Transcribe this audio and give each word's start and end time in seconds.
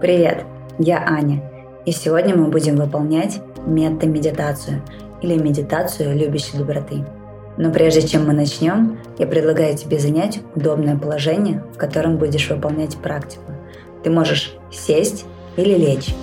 Привет, 0.00 0.46
я 0.78 1.04
Аня, 1.06 1.42
и 1.84 1.92
сегодня 1.92 2.34
мы 2.34 2.46
будем 2.48 2.76
выполнять 2.76 3.42
мета-медитацию 3.66 4.80
или 5.20 5.36
медитацию 5.36 6.16
любящей 6.16 6.56
доброты. 6.56 7.04
Но 7.58 7.70
прежде 7.70 8.08
чем 8.08 8.26
мы 8.26 8.32
начнем, 8.32 8.98
я 9.18 9.26
предлагаю 9.26 9.76
тебе 9.76 9.98
занять 9.98 10.40
удобное 10.54 10.96
положение, 10.96 11.62
в 11.74 11.76
котором 11.76 12.16
будешь 12.16 12.48
выполнять 12.48 12.96
практику. 12.96 13.52
Ты 14.02 14.08
можешь 14.08 14.54
сесть 14.72 15.26
или 15.58 15.74
лечь. 15.74 16.14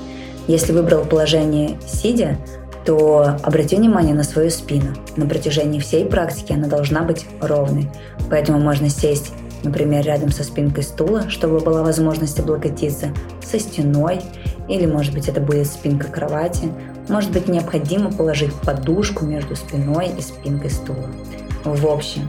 Если 0.48 0.74
выбрал 0.74 1.06
положение 1.06 1.78
сидя, 1.86 2.40
то 2.84 3.36
обрати 3.44 3.76
внимание 3.76 4.16
на 4.16 4.24
свою 4.24 4.50
спину. 4.50 4.96
На 5.18 5.28
протяжении 5.28 5.80
всей 5.80 6.06
практики 6.06 6.52
она 6.52 6.68
должна 6.68 7.04
быть 7.04 7.28
ровной. 7.42 7.92
Поэтому 8.32 8.58
можно 8.58 8.90
сесть 8.90 9.34
например, 9.64 10.06
рядом 10.06 10.32
со 10.32 10.44
спинкой 10.44 10.84
стула, 10.84 11.30
чтобы 11.30 11.60
была 11.60 11.84
возможность 11.84 12.40
облокотиться, 12.40 13.10
со 13.44 13.60
стеной, 13.60 14.22
или, 14.68 14.86
может 14.86 15.14
быть, 15.14 15.28
это 15.28 15.40
будет 15.40 15.68
спинка 15.68 16.08
кровати. 16.08 16.72
Может 17.10 17.32
быть, 17.32 17.48
необходимо 17.48 18.12
положить 18.12 18.54
подушку 18.54 19.26
между 19.26 19.56
спиной 19.56 20.12
и 20.18 20.22
спинкой 20.22 20.70
стула. 20.70 21.10
В 21.64 21.88
общем, 21.88 22.28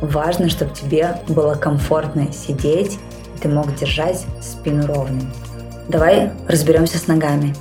важно, 0.00 0.48
чтобы 0.48 0.74
тебе 0.74 1.16
было 1.28 1.54
комфортно 1.54 2.32
сидеть, 2.32 2.98
и 3.36 3.40
ты 3.40 3.48
мог 3.48 3.74
держать 3.74 4.24
спину 4.40 4.86
ровной. 4.86 5.26
Давай 5.88 6.32
разберемся 6.46 6.98
с 6.98 7.06
ногами. 7.06 7.54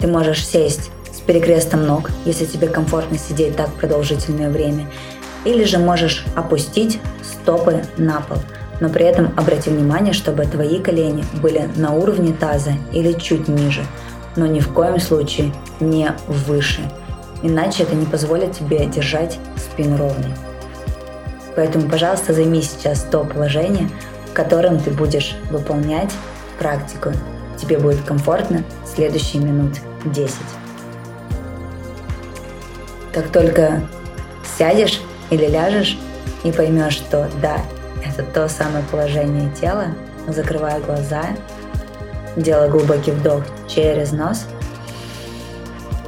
Ты 0.00 0.06
можешь 0.06 0.46
сесть 0.46 0.90
с 1.12 1.20
перекрестом 1.20 1.86
ног, 1.86 2.10
если 2.24 2.46
тебе 2.46 2.68
комфортно 2.68 3.18
сидеть 3.18 3.56
так 3.56 3.72
продолжительное 3.74 4.50
время, 4.50 4.86
или 5.44 5.64
же 5.64 5.78
можешь 5.78 6.24
опустить 6.34 7.00
стопы 7.22 7.82
на 7.96 8.20
пол, 8.20 8.38
но 8.80 8.88
при 8.88 9.04
этом 9.04 9.32
обрати 9.36 9.70
внимание, 9.70 10.12
чтобы 10.12 10.44
твои 10.44 10.80
колени 10.80 11.24
были 11.40 11.68
на 11.76 11.92
уровне 11.92 12.32
таза 12.32 12.72
или 12.92 13.12
чуть 13.12 13.48
ниже, 13.48 13.84
но 14.36 14.46
ни 14.46 14.60
в 14.60 14.72
коем 14.72 14.98
случае 15.00 15.52
не 15.80 16.12
выше, 16.26 16.80
иначе 17.42 17.82
это 17.82 17.94
не 17.94 18.06
позволит 18.06 18.52
тебе 18.52 18.86
держать 18.86 19.38
спину 19.56 19.96
ровной. 19.96 20.32
Поэтому, 21.54 21.88
пожалуйста, 21.88 22.32
займи 22.32 22.62
сейчас 22.62 23.02
то 23.02 23.24
положение, 23.24 23.90
в 24.30 24.32
котором 24.32 24.80
ты 24.80 24.90
будешь 24.90 25.36
выполнять 25.50 26.10
практику. 26.58 27.10
Тебе 27.60 27.78
будет 27.78 28.02
комфортно 28.02 28.64
следующие 28.86 29.42
минут 29.42 29.74
10. 30.06 30.34
Как 33.12 33.28
только 33.28 33.82
сядешь 34.58 35.02
или 35.32 35.46
ляжешь, 35.46 35.98
и 36.44 36.52
поймешь, 36.52 36.92
что 36.94 37.28
да, 37.40 37.56
это 38.04 38.22
то 38.22 38.48
самое 38.48 38.84
положение 38.90 39.50
тела, 39.58 39.86
закрывая 40.28 40.78
глаза, 40.80 41.24
делая 42.36 42.68
глубокий 42.68 43.12
вдох 43.12 43.42
через 43.66 44.12
нос 44.12 44.46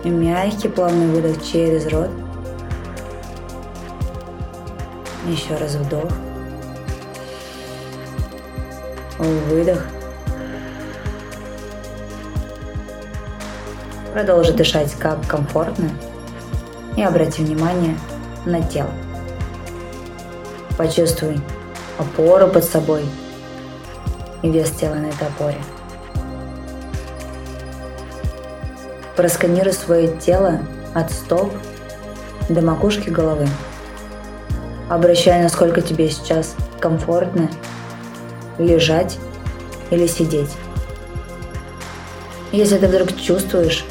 и 0.05 0.11
мягкий 0.11 0.69
плавный 0.69 1.06
выдох 1.06 1.42
через 1.42 1.86
рот. 1.86 2.11
Еще 5.27 5.56
раз 5.56 5.77
вдох. 5.77 6.11
Выдох. 9.19 9.83
Продолжи 14.12 14.52
дышать 14.52 14.92
как 14.95 15.27
комфортно 15.27 15.89
и 16.95 17.02
обрати 17.02 17.42
внимание 17.42 17.97
на 18.45 18.62
тело. 18.62 18.91
Почувствуй 20.77 21.41
опору 21.98 22.48
под 22.48 22.64
собой 22.64 23.05
и 24.42 24.50
вес 24.50 24.70
тела 24.70 24.94
на 24.94 25.06
этой 25.06 25.28
опоре. 25.28 25.58
Просканируй 29.17 29.72
свое 29.72 30.08
тело 30.19 30.61
от 30.92 31.12
стоп 31.12 31.52
до 32.48 32.61
макушки 32.61 33.08
головы. 33.08 33.48
Обращай, 34.90 35.42
насколько 35.42 35.80
тебе 35.80 36.11
сейчас 36.11 36.57
комфортно 36.80 37.48
лежать 38.58 39.18
или 39.90 40.07
сидеть. 40.07 40.51
Если 42.52 42.79
ты 42.79 42.89
вдруг 42.89 43.17
чувствуешь 43.17 43.84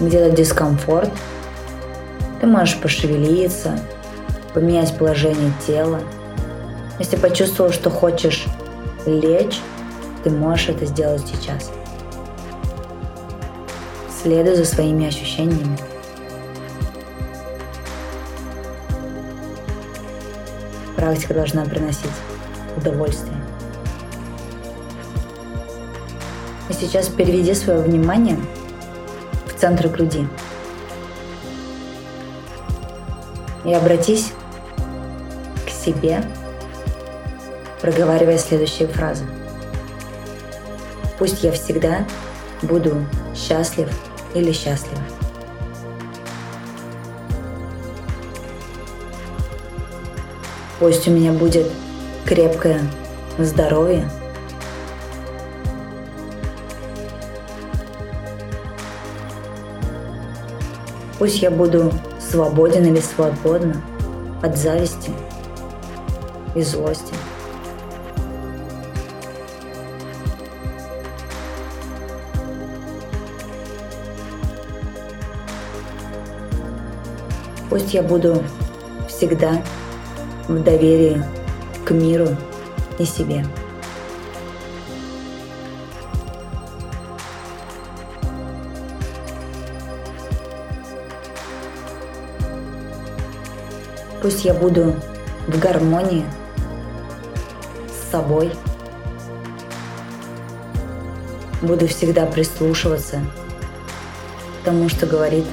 где-то 0.00 0.34
дискомфорт, 0.34 1.10
ты 2.40 2.46
можешь 2.46 2.78
пошевелиться, 2.78 3.78
поменять 4.54 4.96
положение 4.96 5.52
тела. 5.66 6.00
Если 6.98 7.16
почувствовал, 7.16 7.72
что 7.72 7.90
хочешь 7.90 8.46
лечь, 9.06 9.60
ты 10.22 10.30
можешь 10.30 10.68
это 10.68 10.86
сделать 10.86 11.22
сейчас. 11.26 11.70
Следуй 14.22 14.54
за 14.54 14.64
своими 14.64 15.06
ощущениями. 15.06 15.76
Практика 20.94 21.34
должна 21.34 21.64
приносить 21.64 22.10
удовольствие. 22.76 23.36
И 26.68 26.72
сейчас 26.72 27.08
переведи 27.08 27.54
свое 27.54 27.80
внимание 27.80 28.38
в 29.46 29.58
центр 29.58 29.88
груди. 29.88 30.28
И 33.64 33.72
обратись 33.72 34.32
себе, 35.84 36.22
проговаривая 37.80 38.38
следующие 38.38 38.88
фразы. 38.88 39.24
Пусть 41.18 41.42
я 41.42 41.52
всегда 41.52 42.06
буду 42.62 43.04
счастлив 43.34 43.88
или 44.34 44.52
счастлива. 44.52 45.02
Пусть 50.78 51.06
у 51.06 51.12
меня 51.12 51.32
будет 51.32 51.66
крепкое 52.24 52.80
здоровье. 53.38 54.08
Пусть 61.18 61.40
я 61.40 61.52
буду 61.52 61.92
свободен 62.18 62.84
или 62.84 63.00
свободна 63.00 63.80
от 64.42 64.56
зависти 64.56 65.12
и 66.54 66.62
злости. 66.62 67.14
Пусть 77.70 77.94
я 77.94 78.02
буду 78.02 78.44
всегда 79.08 79.62
в 80.46 80.62
доверии 80.62 81.24
к 81.86 81.90
миру 81.92 82.28
и 82.98 83.04
себе. 83.06 83.46
Пусть 94.20 94.44
я 94.44 94.52
буду 94.52 94.94
в 95.48 95.58
гармонии 95.58 96.24
собой. 98.12 98.52
Буду 101.62 101.88
всегда 101.88 102.26
прислушиваться 102.26 103.20
к 104.60 104.64
тому, 104.66 104.88
что 104.90 105.06
говорит 105.06 105.46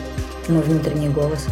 мой 0.50 0.62
внутренний 0.62 1.08
голос. 1.08 1.46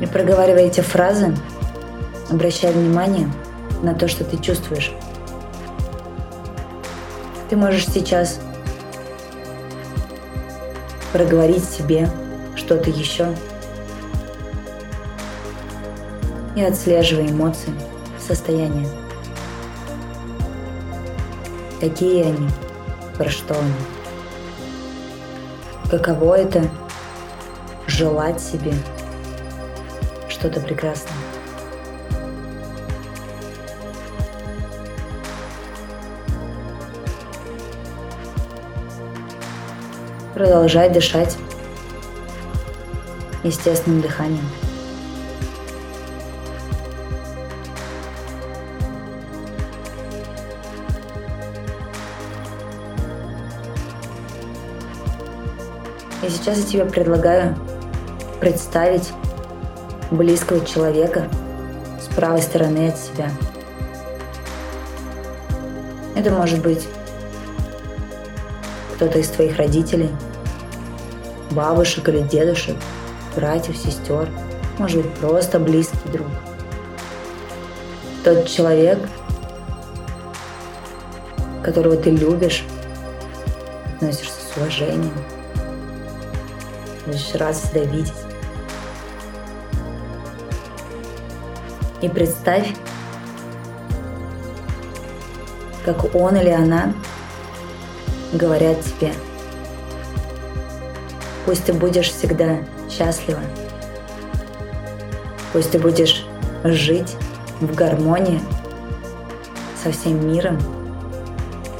И 0.00 0.06
проговаривая 0.06 0.66
эти 0.66 0.80
фразы, 0.80 1.34
обращая 2.30 2.72
внимание 2.72 3.28
на 3.82 3.94
то, 3.94 4.06
что 4.06 4.22
ты 4.22 4.36
чувствуешь. 4.38 4.92
Ты 7.50 7.56
можешь 7.56 7.86
сейчас 7.86 8.38
проговорить 11.12 11.64
себе 11.64 12.08
что-то 12.54 12.90
еще– 12.90 13.34
и 16.56 16.62
отслеживай 16.62 17.30
эмоции, 17.30 17.72
состояние. 18.18 18.88
Какие 21.80 22.24
они, 22.24 22.48
про 23.16 23.28
что 23.28 23.54
они. 23.54 23.72
Каково 25.90 26.38
это 26.38 26.68
желать 27.86 28.40
себе 28.40 28.74
что-то 30.28 30.60
прекрасное. 30.60 31.12
Продолжай 40.34 40.88
дышать 40.90 41.36
естественным 43.42 44.00
дыханием. 44.00 44.67
И 56.22 56.28
сейчас 56.28 56.58
я 56.58 56.66
тебе 56.66 56.84
предлагаю 56.84 57.56
представить 58.40 59.12
близкого 60.10 60.64
человека 60.64 61.28
с 62.00 62.12
правой 62.14 62.42
стороны 62.42 62.88
от 62.88 62.98
себя. 62.98 63.30
Это 66.16 66.30
может 66.30 66.60
быть 66.60 66.88
кто-то 68.96 69.20
из 69.20 69.28
твоих 69.28 69.56
родителей, 69.58 70.10
бабушек 71.52 72.08
или 72.08 72.22
дедушек, 72.22 72.76
братьев, 73.36 73.76
сестер, 73.76 74.28
может 74.78 75.02
быть 75.02 75.14
просто 75.14 75.60
близкий 75.60 76.08
друг. 76.12 76.26
Тот 78.24 78.46
человек, 78.48 78.98
которого 81.62 81.96
ты 81.96 82.10
любишь, 82.10 82.64
относишься 83.94 84.40
с 84.52 84.56
уважением, 84.56 85.14
рад 87.34 87.56
всегда 87.56 87.80
видеть. 87.80 88.12
И 92.00 92.08
представь, 92.08 92.68
как 95.84 96.14
он 96.14 96.36
или 96.36 96.50
она 96.50 96.92
говорят 98.32 98.80
тебе. 98.82 99.12
Пусть 101.44 101.64
ты 101.64 101.72
будешь 101.72 102.10
всегда 102.10 102.58
счастлива. 102.90 103.40
Пусть 105.52 105.70
ты 105.70 105.78
будешь 105.78 106.26
жить 106.62 107.16
в 107.60 107.74
гармонии 107.74 108.40
со 109.82 109.90
всем 109.90 110.30
миром 110.30 110.58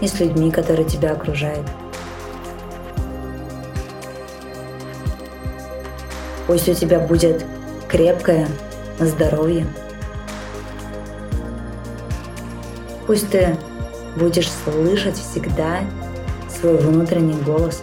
и 0.01 0.09
с 0.09 0.19
людьми, 0.21 0.51
которые 0.51 0.89
тебя 0.89 1.13
окружают. 1.13 1.67
Пусть 6.49 6.67
у 6.67 6.73
тебя 6.73 6.99
будет 6.99 7.45
крепкое 7.89 8.49
здоровье. 8.99 9.67
Пусть 13.07 13.29
ты 13.29 13.55
будешь 14.17 14.51
слышать 14.65 15.19
всегда 15.19 15.81
свой 16.49 16.79
внутренний 16.79 17.39
голос. 17.43 17.83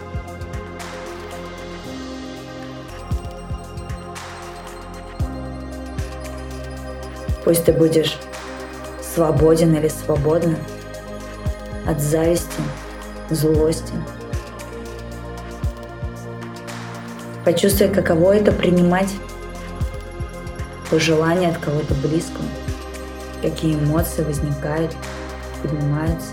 Пусть 7.43 7.65
ты 7.65 7.71
будешь 7.71 8.17
свободен 9.13 9.75
или 9.75 9.89
свободна 9.89 10.57
от 11.85 12.01
зависти, 12.01 12.63
злости. 13.29 13.93
Почувствуй, 17.45 17.89
каково 17.89 18.37
это 18.37 18.51
принимать 18.51 19.13
пожелания 20.89 21.49
от 21.49 21.59
кого-то 21.59 21.93
близкого, 21.93 22.45
какие 23.43 23.75
эмоции 23.75 24.23
возникают, 24.23 24.91
поднимаются. 25.61 26.29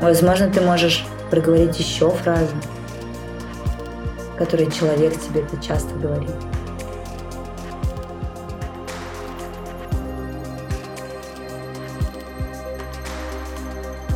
Возможно, 0.00 0.48
ты 0.48 0.60
можешь 0.60 1.04
проговорить 1.28 1.76
еще 1.80 2.08
фразы, 2.08 2.54
которые 4.36 4.70
человек 4.70 5.20
тебе 5.20 5.40
это 5.42 5.60
часто 5.60 5.92
говорит. 5.96 6.30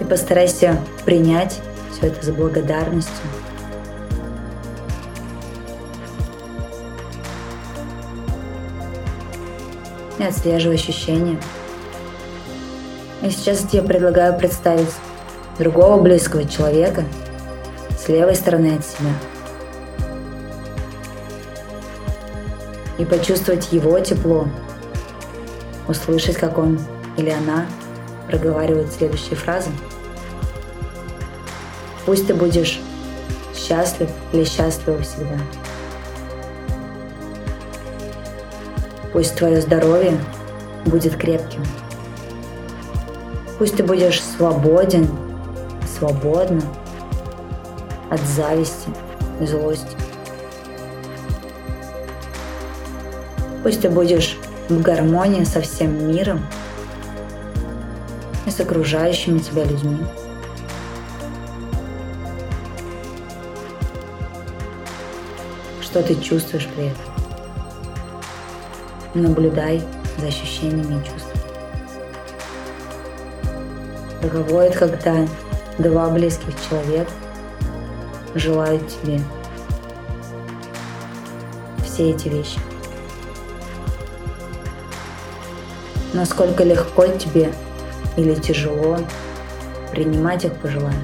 И 0.00 0.04
постарайся 0.04 0.78
принять 1.04 1.60
все 1.90 2.06
это 2.06 2.24
за 2.24 2.32
благодарностью. 2.32 3.26
И 10.22 10.24
отслеживай 10.24 10.76
ощущения. 10.76 11.36
И 13.22 13.30
сейчас 13.30 13.66
я 13.72 13.82
предлагаю 13.82 14.38
представить 14.38 14.92
другого 15.58 16.00
близкого 16.00 16.48
человека 16.48 17.04
с 17.98 18.06
левой 18.08 18.36
стороны 18.36 18.76
от 18.76 18.86
себя. 18.86 19.10
И 22.98 23.04
почувствовать 23.04 23.72
его 23.72 23.98
тепло, 23.98 24.46
услышать, 25.88 26.36
как 26.36 26.56
он 26.56 26.78
или 27.16 27.30
она 27.30 27.66
проговаривает 28.28 28.92
следующие 28.92 29.34
фразы. 29.34 29.70
Пусть 32.06 32.28
ты 32.28 32.34
будешь 32.34 32.78
счастлив 33.56 34.08
или 34.32 34.44
счастлива 34.44 35.02
всегда. 35.02 35.36
Пусть 39.12 39.34
твое 39.34 39.60
здоровье 39.60 40.18
будет 40.86 41.16
крепким. 41.16 41.62
Пусть 43.58 43.76
ты 43.76 43.84
будешь 43.84 44.22
свободен 44.22 45.06
свободно 45.98 46.62
от 48.10 48.20
зависти 48.20 48.88
и 49.40 49.46
злости. 49.46 49.96
Пусть 53.62 53.82
ты 53.82 53.90
будешь 53.90 54.38
в 54.68 54.80
гармонии 54.80 55.44
со 55.44 55.60
всем 55.60 56.08
миром 56.08 56.44
и 58.46 58.50
с 58.50 58.58
окружающими 58.58 59.38
тебя 59.38 59.64
людьми. 59.64 59.98
Что 65.80 66.02
ты 66.02 66.14
чувствуешь 66.16 66.68
при 66.74 66.86
этом? 66.86 67.21
Наблюдай 69.14 69.82
за 70.18 70.26
ощущениями 70.26 71.00
и 71.00 71.08
чувствами. 71.08 71.42
Каково 74.22 74.66
это, 74.66 74.78
когда 74.78 75.26
два 75.78 76.08
близких 76.08 76.54
человека 76.68 77.10
желают 78.34 78.86
тебе 78.88 79.20
все 81.84 82.10
эти 82.10 82.28
вещи. 82.28 82.58
Насколько 86.14 86.64
легко 86.64 87.06
тебе 87.06 87.52
или 88.16 88.34
тяжело 88.34 88.98
принимать 89.90 90.44
их 90.44 90.54
пожелания. 90.54 90.98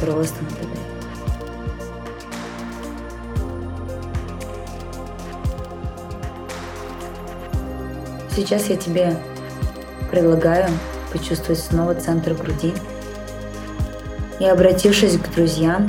Просто 0.00 0.42
наблюдай. 0.42 0.69
Сейчас 8.34 8.68
я 8.68 8.76
тебе 8.76 9.16
Предлагаю 10.10 10.68
почувствовать 11.12 11.60
снова 11.60 11.94
центр 11.94 12.34
груди 12.34 12.74
и, 14.40 14.44
обратившись 14.44 15.16
к 15.18 15.32
друзьям 15.32 15.88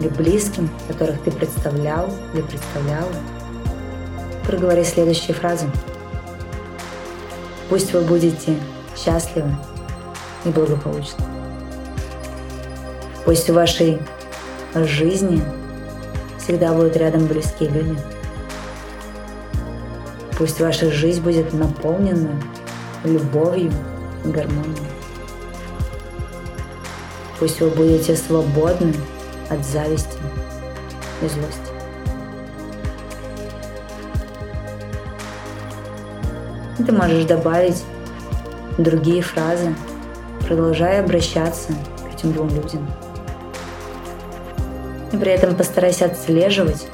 или 0.00 0.08
близким, 0.08 0.68
которых 0.88 1.22
ты 1.22 1.30
представлял 1.30 2.12
или 2.34 2.42
представляла, 2.42 3.12
проговори 4.44 4.82
следующие 4.82 5.34
фразы. 5.34 5.66
Пусть 7.68 7.92
вы 7.92 8.00
будете 8.00 8.56
счастливы 8.96 9.54
и 10.44 10.48
благополучны. 10.48 11.24
Пусть 13.24 13.48
в 13.48 13.54
вашей 13.54 14.00
жизни 14.74 15.40
всегда 16.38 16.72
будут 16.72 16.96
рядом 16.96 17.26
близкие 17.26 17.68
люди. 17.68 17.96
Пусть 20.40 20.58
ваша 20.58 20.90
жизнь 20.90 21.20
будет 21.20 21.52
наполнена 21.52 22.30
любовью 23.04 23.70
и 24.24 24.28
гармонией. 24.28 24.74
Пусть 27.38 27.60
вы 27.60 27.68
будете 27.68 28.16
свободны 28.16 28.94
от 29.50 29.62
зависти 29.66 30.16
и 31.20 31.28
злости. 31.28 31.60
Ты 36.78 36.90
можешь 36.90 37.24
добавить 37.26 37.84
другие 38.78 39.20
фразы, 39.20 39.74
продолжая 40.46 41.04
обращаться 41.04 41.74
к 42.02 42.14
этим 42.14 42.32
двум 42.32 42.48
людям. 42.48 42.90
И 45.12 45.18
при 45.18 45.32
этом 45.32 45.54
постарайся 45.54 46.06
отслеживать, 46.06 46.86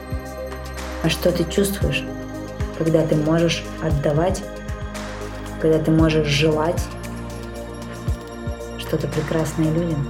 а 1.04 1.08
что 1.08 1.30
ты 1.30 1.44
чувствуешь, 1.44 2.02
когда 2.78 3.06
ты 3.06 3.16
можешь 3.16 3.64
отдавать 3.82 4.42
когда 5.60 5.78
ты 5.78 5.90
можешь 5.90 6.26
желать 6.26 6.82
что-то 8.78 9.08
прекрасное 9.08 9.70
людям. 9.72 10.08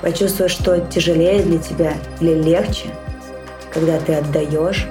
Почувствуй, 0.00 0.48
что 0.48 0.80
тяжелее 0.80 1.42
для 1.42 1.58
тебя 1.58 1.94
или 2.20 2.34
легче, 2.34 2.94
когда 3.72 3.98
ты 3.98 4.14
отдаешь 4.14 4.86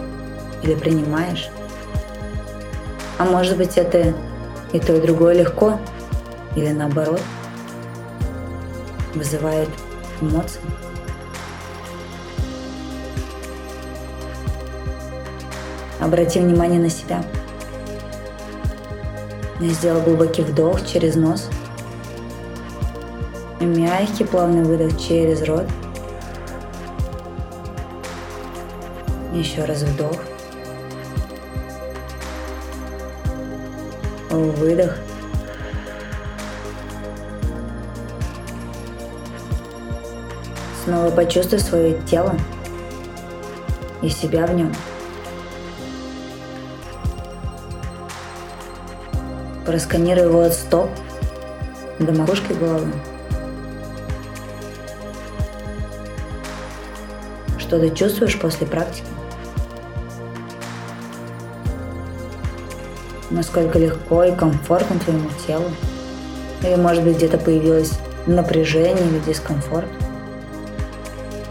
или 0.61 0.75
принимаешь. 0.75 1.49
А 3.17 3.23
может 3.23 3.57
быть 3.57 3.77
это 3.77 4.13
и 4.73 4.79
то, 4.79 4.93
и 4.93 5.01
другое 5.01 5.35
легко, 5.35 5.79
или 6.55 6.71
наоборот, 6.71 7.21
вызывает 9.13 9.69
эмоции. 10.21 10.61
Обрати 15.99 16.39
внимание 16.39 16.79
на 16.79 16.89
себя. 16.89 17.23
Я 19.59 19.69
сделал 19.69 20.01
глубокий 20.01 20.43
вдох 20.43 20.85
через 20.85 21.15
нос. 21.15 21.49
И 23.59 23.65
мягкий 23.65 24.25
плавный 24.25 24.63
выдох 24.63 24.99
через 24.99 25.41
рот. 25.43 25.65
Еще 29.33 29.63
раз 29.65 29.83
вдох. 29.83 30.17
Выдох. 34.29 34.97
Снова 40.85 41.09
почувствуй 41.09 41.57
свое 41.57 41.99
тело 42.03 42.35
и 44.03 44.09
себя 44.09 44.45
в 44.45 44.53
нем. 44.53 44.71
Просканируй 49.65 50.25
его 50.25 50.41
от 50.41 50.53
стоп 50.53 50.91
до 51.97 52.11
макушки 52.11 52.53
головы. 52.53 52.91
Что 57.57 57.79
ты 57.79 57.89
чувствуешь 57.89 58.39
после 58.39 58.67
практики? 58.67 59.07
Насколько 63.31 63.79
легко 63.79 64.23
и 64.23 64.35
комфортно 64.35 64.99
твоему 64.99 65.29
телу? 65.47 65.65
Или 66.61 66.75
может 66.75 67.03
быть 67.03 67.17
где-то 67.17 67.39
появилось 67.39 67.93
напряжение 68.27 69.07
или 69.07 69.17
дискомфорт? 69.25 69.87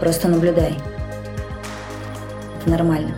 Просто 0.05 0.27
наблюдай. 0.27 0.77
Это 2.59 2.69
нормально. 2.69 3.15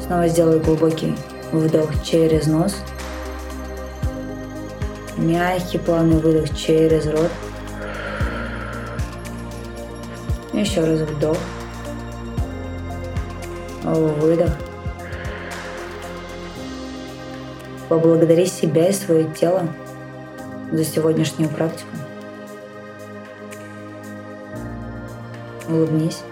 Снова 0.00 0.26
сделай 0.28 0.58
глубокий 0.60 1.14
вдох 1.52 2.02
через 2.02 2.46
нос. 2.46 2.76
Мягкий 5.18 5.76
плавный 5.76 6.18
выдох 6.18 6.56
через 6.56 7.04
рот. 7.08 7.30
Еще 10.54 10.82
раз 10.82 11.00
вдох. 11.00 11.36
Выдох. 13.84 14.52
Поблагодари 17.88 18.44
себя 18.44 18.88
и 18.88 18.92
свое 18.92 19.24
тело 19.24 19.62
за 20.70 20.84
сегодняшнюю 20.84 21.48
практику. 21.48 21.88
Улыбнись. 25.68 26.22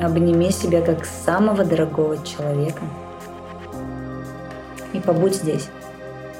Обними 0.00 0.50
себя 0.50 0.82
как 0.82 1.04
самого 1.04 1.64
дорогого 1.64 2.24
человека. 2.24 2.82
И 4.92 5.00
побудь 5.00 5.34
здесь 5.34 5.68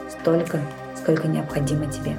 столько, 0.08 0.60
сколько 0.96 1.26
необходимо 1.26 1.86
тебе. 1.86 2.16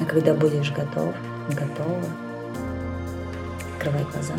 А 0.00 0.04
когда 0.04 0.34
будешь 0.34 0.72
готов, 0.72 1.14
готова, 1.48 2.04
открывай 3.76 4.04
глаза. 4.12 4.34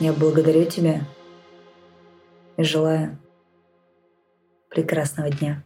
Я 0.00 0.12
благодарю 0.12 0.64
тебя 0.64 1.02
и 2.56 2.64
желаю 2.64 3.18
прекрасного 4.68 5.30
дня. 5.30 5.62